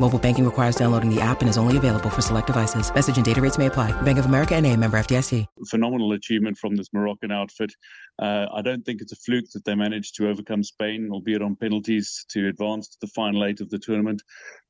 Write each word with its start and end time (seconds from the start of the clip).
Mobile 0.00 0.18
banking 0.18 0.44
requires 0.44 0.74
downloading 0.74 1.08
the 1.08 1.20
app 1.20 1.40
and 1.40 1.48
is 1.48 1.56
only 1.56 1.76
available 1.76 2.10
for 2.10 2.20
select 2.20 2.48
devices. 2.48 2.92
Message 2.92 3.16
and 3.16 3.24
data 3.24 3.40
rates 3.40 3.58
may 3.58 3.66
apply. 3.66 3.92
Bank 4.02 4.18
of 4.18 4.26
America 4.26 4.56
and 4.56 4.66
a 4.66 4.76
member 4.76 4.98
FDIC. 4.98 5.46
Phenomenal 5.68 6.12
achievement 6.12 6.58
from 6.58 6.74
this 6.74 6.92
Moroccan 6.92 7.30
outfit. 7.30 7.72
Uh, 8.20 8.46
I 8.52 8.60
don't 8.60 8.84
think 8.84 9.00
it's 9.00 9.12
a 9.12 9.16
fluke 9.16 9.50
that 9.54 9.64
they 9.64 9.76
managed 9.76 10.16
to 10.16 10.28
overcome 10.28 10.64
Spain, 10.64 11.10
albeit 11.12 11.42
on 11.42 11.54
penalties, 11.54 12.26
to 12.30 12.48
advance 12.48 12.88
to 12.88 12.96
the 13.00 13.06
final 13.08 13.44
eight 13.44 13.60
of 13.60 13.70
the 13.70 13.78
tournament. 13.78 14.20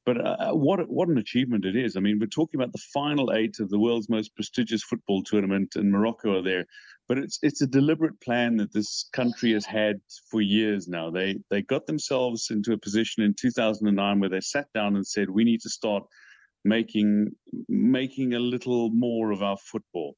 But 0.05 0.20
uh, 0.20 0.37
uh, 0.38 0.52
what 0.52 0.87
what 0.91 1.09
an 1.09 1.16
achievement 1.16 1.64
it 1.64 1.77
is! 1.77 1.97
I 1.97 2.00
mean, 2.00 2.19
we're 2.19 2.27
talking 2.27 2.61
about 2.61 2.72
the 2.72 2.83
final 2.92 3.33
eight 3.33 3.59
of 3.61 3.70
the 3.70 3.78
world's 3.78 4.11
most 4.11 4.34
prestigious 4.34 4.83
football 4.83 5.22
tournament, 5.22 5.77
and 5.77 5.91
Morocco 5.91 6.38
are 6.38 6.42
there. 6.42 6.66
But 7.09 7.19
it's 7.19 7.38
it's 7.42 7.62
a 7.62 7.66
deliberate 7.66 8.20
plan 8.20 8.56
that 8.59 8.72
this 8.72 9.09
country 9.14 9.52
has 9.52 9.64
had 9.64 10.00
for 10.30 10.42
years 10.42 10.88
now. 10.88 11.11
They 11.11 11.38
they 11.50 11.62
got 11.62 11.86
themselves 11.86 12.50
into 12.50 12.72
a 12.72 12.78
position 12.78 13.22
in 13.22 13.34
2009 13.34 14.20
where 14.20 14.28
they 14.28 14.41
sat 14.41 14.66
down 14.75 14.97
and 14.97 15.06
said, 15.14 15.30
"We 15.30 15.45
need 15.45 15.60
to 15.62 15.70
start 15.70 16.04
making 16.64 17.30
making 17.68 18.34
a 18.34 18.38
little 18.38 18.91
more 18.91 19.30
of 19.30 19.42
our 19.42 19.56
football." 19.56 20.16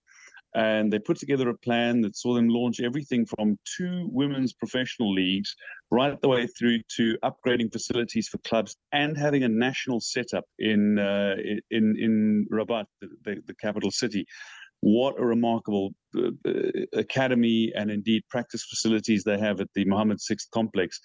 and 0.56 0.90
they 0.90 0.98
put 0.98 1.18
together 1.18 1.50
a 1.50 1.58
plan 1.58 2.00
that 2.00 2.16
saw 2.16 2.34
them 2.34 2.48
launch 2.48 2.80
everything 2.80 3.26
from 3.26 3.58
two 3.76 4.08
women's 4.10 4.54
professional 4.54 5.12
leagues 5.12 5.54
right 5.90 6.18
the 6.22 6.28
way 6.28 6.46
through 6.46 6.78
to 6.96 7.16
upgrading 7.22 7.70
facilities 7.70 8.26
for 8.26 8.38
clubs 8.38 8.74
and 8.92 9.18
having 9.18 9.42
a 9.44 9.48
national 9.48 10.00
setup 10.00 10.44
in 10.58 10.98
uh, 10.98 11.34
in 11.70 11.94
in 11.98 12.46
Rabat, 12.50 12.86
the, 13.00 13.42
the, 13.46 13.54
capital 13.54 13.90
city. 13.90 14.24
What 14.80 15.18
a 15.18 15.24
remarkable 15.24 15.90
uh, 16.16 16.30
uh 16.46 16.52
academy 16.94 17.72
and 17.74 17.90
indeed 17.90 18.22
practice 18.30 18.64
facilities 18.64 19.24
they 19.24 19.38
have 19.38 19.60
at 19.60 19.68
the 19.74 19.84
Mohammed 19.84 20.18
VI 20.26 20.36
complex, 20.52 21.00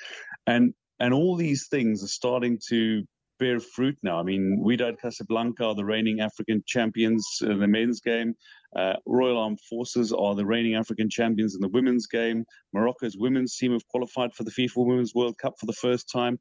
and 0.47 0.73
and 1.01 1.13
all 1.13 1.35
these 1.35 1.67
things 1.67 2.03
are 2.03 2.15
starting 2.21 2.57
to 2.69 3.03
bear 3.41 3.59
fruit 3.59 3.97
now. 4.03 4.19
I 4.19 4.23
mean, 4.23 4.61
Wydad 4.63 5.01
Casablanca 5.01 5.65
are 5.65 5.75
the 5.75 5.83
reigning 5.83 6.19
African 6.21 6.63
champions 6.67 7.25
in 7.41 7.59
the 7.59 7.67
men's 7.67 7.99
game. 7.99 8.35
Uh, 8.75 8.93
Royal 9.07 9.39
Armed 9.39 9.59
Forces 9.67 10.13
are 10.13 10.35
the 10.35 10.45
reigning 10.45 10.75
African 10.75 11.09
champions 11.09 11.55
in 11.55 11.61
the 11.61 11.67
women's 11.67 12.05
game. 12.05 12.45
Morocco's 12.71 13.17
women's 13.17 13.57
team 13.57 13.71
have 13.73 13.87
qualified 13.87 14.31
for 14.35 14.43
the 14.43 14.51
FIFA 14.51 14.85
Women's 14.85 15.15
World 15.15 15.39
Cup 15.39 15.55
for 15.59 15.65
the 15.65 15.73
first 15.73 16.07
time. 16.07 16.37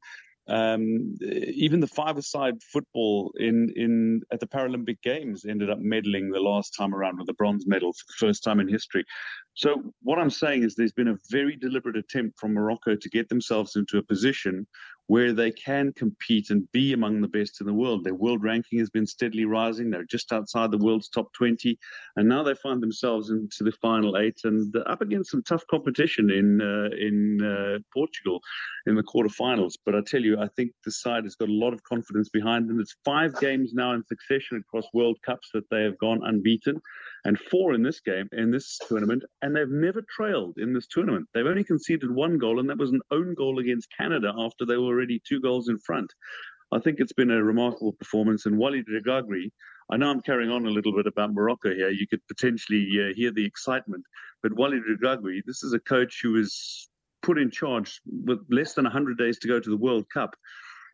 Um, 0.47 1.15
even 1.21 1.79
the 1.79 1.87
five-a-side 1.87 2.55
football 2.73 3.31
in 3.37 3.71
in 3.75 4.21
at 4.33 4.39
the 4.39 4.47
Paralympic 4.47 5.01
Games 5.01 5.45
ended 5.45 5.69
up 5.69 5.79
medaling 5.79 6.31
the 6.31 6.39
last 6.39 6.75
time 6.77 6.93
around 6.95 7.19
with 7.19 7.29
a 7.29 7.33
bronze 7.33 7.65
medal 7.67 7.93
for 7.93 8.05
the 8.07 8.27
first 8.27 8.43
time 8.43 8.59
in 8.59 8.67
history. 8.67 9.05
So 9.53 9.93
what 10.01 10.19
I'm 10.19 10.29
saying 10.29 10.63
is 10.63 10.75
there's 10.75 10.93
been 11.01 11.09
a 11.09 11.17
very 11.29 11.55
deliberate 11.55 11.97
attempt 11.97 12.39
from 12.39 12.53
Morocco 12.53 12.95
to 12.95 13.09
get 13.09 13.29
themselves 13.29 13.75
into 13.75 13.97
a 13.97 14.03
position 14.03 14.65
where 15.11 15.33
they 15.33 15.51
can 15.51 15.91
compete 15.91 16.51
and 16.51 16.71
be 16.71 16.93
among 16.93 17.19
the 17.19 17.27
best 17.27 17.59
in 17.59 17.67
the 17.67 17.73
world. 17.73 18.01
Their 18.01 18.13
world 18.13 18.41
ranking 18.41 18.79
has 18.79 18.89
been 18.89 19.05
steadily 19.05 19.43
rising. 19.43 19.89
They're 19.89 20.05
just 20.05 20.31
outside 20.31 20.71
the 20.71 20.77
world's 20.77 21.09
top 21.09 21.33
20. 21.33 21.77
And 22.15 22.29
now 22.29 22.43
they 22.43 22.53
find 22.55 22.81
themselves 22.81 23.29
into 23.29 23.65
the 23.65 23.73
final 23.73 24.15
eight 24.15 24.39
and 24.45 24.73
up 24.85 25.01
against 25.01 25.31
some 25.31 25.43
tough 25.43 25.67
competition 25.69 26.31
in 26.31 26.61
uh, 26.61 26.95
in 26.95 27.41
uh, 27.43 27.79
Portugal 27.93 28.39
in 28.85 28.95
the 28.95 29.03
quarterfinals. 29.03 29.73
But 29.85 29.95
I 29.95 30.01
tell 30.01 30.21
you, 30.21 30.39
I 30.39 30.47
think 30.55 30.71
the 30.85 30.91
side 30.91 31.25
has 31.25 31.35
got 31.35 31.49
a 31.49 31.59
lot 31.63 31.73
of 31.73 31.83
confidence 31.83 32.29
behind 32.29 32.69
them. 32.69 32.79
It's 32.79 32.95
five 33.03 33.37
games 33.41 33.73
now 33.73 33.91
in 33.91 34.05
succession 34.05 34.63
across 34.65 34.85
World 34.93 35.17
Cups 35.25 35.49
that 35.53 35.69
they 35.69 35.83
have 35.83 35.97
gone 35.97 36.21
unbeaten 36.23 36.79
and 37.25 37.37
four 37.37 37.73
in 37.73 37.83
this 37.83 37.99
game, 37.99 38.27
in 38.31 38.49
this 38.51 38.79
tournament, 38.87 39.23
and 39.41 39.55
they've 39.55 39.69
never 39.69 40.01
trailed 40.09 40.57
in 40.57 40.73
this 40.73 40.87
tournament. 40.87 41.27
They've 41.33 41.45
only 41.45 41.63
conceded 41.63 42.09
one 42.09 42.37
goal, 42.37 42.59
and 42.59 42.69
that 42.69 42.77
was 42.77 42.91
an 42.91 43.01
own 43.11 43.35
goal 43.35 43.59
against 43.59 43.95
Canada 43.95 44.33
after 44.37 44.65
they 44.65 44.77
were 44.77 45.00
already 45.01 45.21
two 45.27 45.41
goals 45.41 45.67
in 45.67 45.79
front. 45.79 46.13
I 46.71 46.79
think 46.79 46.99
it's 46.99 47.13
been 47.13 47.31
a 47.31 47.43
remarkable 47.43 47.93
performance. 47.93 48.45
And 48.45 48.57
Walid 48.57 48.85
Regragui, 48.87 49.51
I 49.91 49.97
know 49.97 50.11
I'm 50.11 50.21
carrying 50.21 50.51
on 50.51 50.67
a 50.67 50.69
little 50.69 50.95
bit 50.95 51.07
about 51.07 51.33
Morocco 51.33 51.73
here. 51.73 51.89
You 51.89 52.07
could 52.07 52.21
potentially 52.27 52.87
uh, 53.01 53.13
hear 53.15 53.31
the 53.31 53.45
excitement. 53.45 54.05
But 54.43 54.53
Walid 54.53 54.83
Regragui, 54.89 55.41
this 55.45 55.63
is 55.63 55.73
a 55.73 55.79
coach 55.79 56.19
who 56.21 56.33
was 56.33 56.87
put 57.23 57.39
in 57.39 57.49
charge 57.49 57.99
with 58.05 58.39
less 58.49 58.73
than 58.73 58.85
100 58.85 59.17
days 59.17 59.39
to 59.39 59.47
go 59.47 59.59
to 59.59 59.69
the 59.69 59.77
World 59.77 60.05
Cup, 60.13 60.35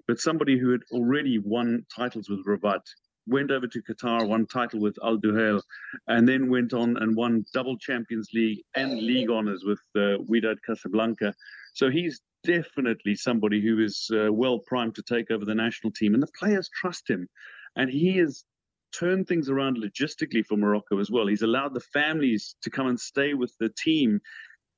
but 0.07 0.19
somebody 0.19 0.57
who 0.57 0.71
had 0.71 0.81
already 0.91 1.37
won 1.39 1.85
titles 1.93 2.29
with 2.29 2.45
Rabat 2.45 2.81
went 3.27 3.51
over 3.51 3.67
to 3.67 3.81
Qatar, 3.81 4.27
won 4.27 4.45
title 4.45 4.79
with 4.79 4.97
Al 5.03 5.17
Duhail, 5.17 5.61
and 6.07 6.27
then 6.27 6.49
went 6.49 6.73
on 6.73 6.97
and 6.97 7.15
won 7.15 7.45
double 7.53 7.77
Champions 7.77 8.29
League 8.33 8.63
and 8.75 8.99
league 8.99 9.29
honors 9.29 9.63
with 9.65 9.79
uh, 9.95 10.17
Wydad 10.29 10.57
Casablanca. 10.65 11.33
So 11.77 11.91
he's 11.91 12.21
definitely 12.43 13.13
somebody 13.13 13.61
who 13.61 13.79
is 13.79 14.09
uh, 14.11 14.33
well 14.33 14.57
primed 14.57 14.95
to 14.95 15.03
take 15.03 15.29
over 15.29 15.45
the 15.45 15.53
national 15.53 15.93
team, 15.93 16.15
and 16.15 16.23
the 16.23 16.31
players 16.39 16.71
trust 16.73 17.07
him. 17.07 17.27
And 17.75 17.87
he 17.87 18.17
has 18.17 18.43
turned 18.91 19.27
things 19.27 19.47
around 19.47 19.77
logistically 19.77 20.43
for 20.43 20.57
Morocco 20.57 20.99
as 20.99 21.11
well. 21.11 21.27
He's 21.27 21.43
allowed 21.43 21.75
the 21.75 21.87
families 21.93 22.55
to 22.63 22.71
come 22.71 22.87
and 22.87 22.99
stay 22.99 23.35
with 23.35 23.53
the 23.59 23.69
team 23.77 24.19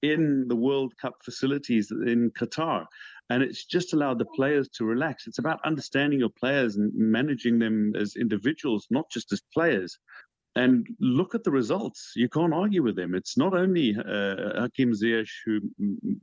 in 0.02 0.46
the 0.50 0.58
World 0.58 0.94
Cup 1.02 1.14
facilities 1.24 1.90
in 1.90 2.32
Qatar 2.32 2.86
and 3.30 3.44
it's 3.44 3.66
just 3.66 3.94
allowed 3.94 4.18
the 4.18 4.26
players 4.26 4.68
to 4.70 4.86
relax. 4.86 5.28
It's 5.28 5.38
about 5.38 5.60
understanding 5.64 6.20
your 6.20 6.32
players 6.32 6.76
and 6.76 6.92
managing 6.96 7.60
them 7.60 7.94
as 7.96 8.16
individuals, 8.16 8.88
not 8.90 9.10
just 9.12 9.32
as 9.32 9.42
players. 9.54 9.98
And 10.60 10.86
look 11.00 11.36
at 11.36 11.46
the 11.46 11.52
results. 11.52 12.12
You 12.18 12.28
can't 12.28 12.54
argue 12.54 12.84
with 12.84 12.98
them. 12.98 13.16
It's 13.16 13.38
not 13.38 13.54
only 13.54 13.96
uh, 13.98 14.60
Hakim 14.60 14.92
Ziyech, 14.92 15.30
who 15.46 15.62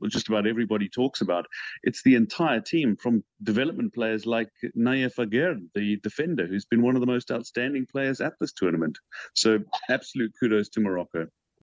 just 0.09 0.27
about 0.27 0.45
everybody 0.45 0.87
talks 0.87 1.21
about. 1.21 1.47
It's 1.81 2.03
the 2.03 2.13
entire 2.13 2.61
team, 2.61 2.95
from 2.97 3.23
development 3.41 3.95
players 3.95 4.27
like 4.27 4.51
Nayef 4.77 5.15
Aguerd, 5.15 5.61
the 5.73 5.97
defender, 6.03 6.45
who's 6.45 6.65
been 6.65 6.83
one 6.83 6.95
of 6.95 7.01
the 7.01 7.07
most 7.07 7.31
outstanding 7.31 7.87
players 7.87 8.21
at 8.21 8.33
this 8.39 8.53
tournament. 8.53 8.95
So, 9.33 9.57
absolute 9.89 10.33
kudos 10.39 10.69
to 10.69 10.81
Morocco. 10.81 11.25